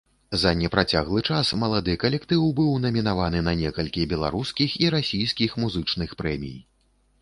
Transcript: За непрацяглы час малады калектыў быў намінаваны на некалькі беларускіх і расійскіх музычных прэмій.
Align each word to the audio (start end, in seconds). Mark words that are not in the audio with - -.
За 0.43 0.51
непрацяглы 0.61 1.21
час 1.33 1.51
малады 1.65 1.93
калектыў 2.05 2.49
быў 2.61 2.73
намінаваны 2.87 3.45
на 3.51 3.55
некалькі 3.63 4.09
беларускіх 4.15 4.79
і 4.85 4.93
расійскіх 4.97 5.51
музычных 5.65 6.09
прэмій. 6.23 6.59